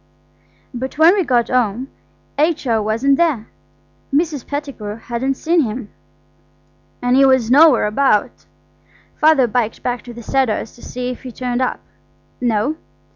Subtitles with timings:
[0.73, 1.89] But when we got home
[2.39, 2.81] H.O.
[2.81, 3.49] wasn't there.
[4.11, 4.47] Mrs.
[4.47, 5.89] Pettigrew hadn't seen him,
[7.03, 8.47] and he was nowhere about.
[9.15, 11.81] Father biked back to the Cedars to see if he'd turned up.
[12.41, 12.77] No.